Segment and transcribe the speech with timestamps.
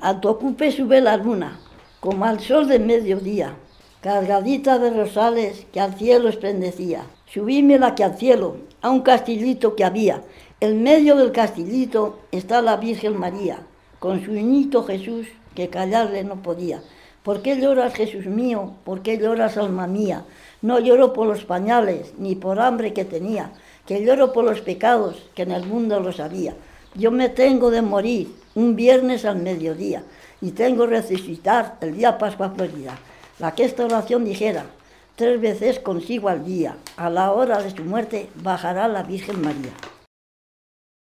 [0.00, 1.58] A tu ocupe sube la luna,
[1.98, 3.56] como al sol de mediodía,
[4.00, 7.06] cargadita de rosales que al cielo esplendecía.
[7.34, 10.22] la que al cielo, a un castillito que había.
[10.60, 13.58] En medio del castillito está la Virgen María,
[13.98, 15.26] con su niñito Jesús,
[15.56, 16.80] que callarle no podía.
[17.24, 18.74] ¿Por qué lloras, Jesús mío?
[18.84, 20.26] ¿Por qué lloras, alma mía?
[20.62, 23.50] No lloro por los pañales, ni por hambre que tenía,
[23.84, 26.54] que lloro por los pecados que en el mundo los había.
[26.94, 28.28] Yo me tengo de morir
[28.58, 30.02] un viernes al mediodía
[30.40, 32.98] y tengo resucitar el día Pascua Florida.
[33.38, 34.66] La que esta oración dijera,
[35.14, 39.70] tres veces consigo al día, a la hora de su muerte bajará la Virgen María.